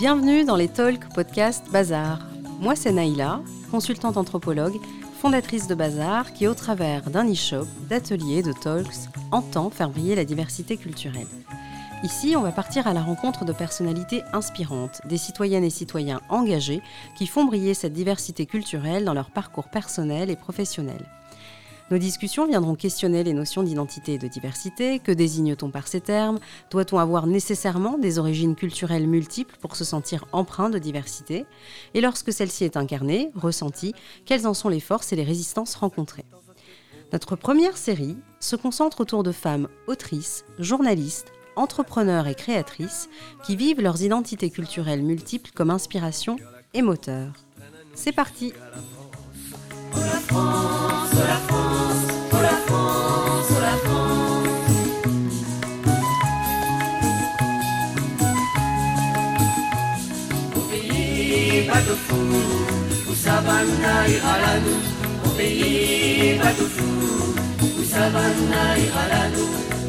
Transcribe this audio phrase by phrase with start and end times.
[0.00, 2.20] Bienvenue dans les Talks Podcast Bazar.
[2.58, 4.80] Moi, c'est Naïla, consultante anthropologue,
[5.20, 10.24] fondatrice de Bazar, qui, au travers d'un e-shop, d'ateliers, de talks, entend faire briller la
[10.24, 11.26] diversité culturelle.
[12.02, 16.80] Ici, on va partir à la rencontre de personnalités inspirantes, des citoyennes et citoyens engagés
[17.14, 21.04] qui font briller cette diversité culturelle dans leur parcours personnel et professionnel.
[21.90, 25.00] Nos discussions viendront questionner les notions d'identité et de diversité.
[25.00, 26.38] Que désigne-t-on par ces termes?
[26.70, 31.46] Doit-on avoir nécessairement des origines culturelles multiples pour se sentir empreint de diversité?
[31.94, 33.92] Et lorsque celle-ci est incarnée, ressentie,
[34.24, 36.26] quelles en sont les forces et les résistances rencontrées?
[37.12, 43.08] Notre première série se concentre autour de femmes autrices, journalistes, entrepreneurs et créatrices
[43.44, 46.36] qui vivent leurs identités culturelles multiples comme inspiration
[46.72, 47.32] et moteur.
[47.94, 48.52] C'est parti
[61.68, 62.18] batufu
[63.12, 64.74] usabana ihalanu
[65.26, 66.88] opeyi batufu
[67.82, 69.44] usabana ihalanu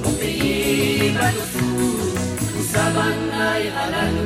[0.09, 1.65] opeyi batufu
[2.61, 4.25] usabana ihalanu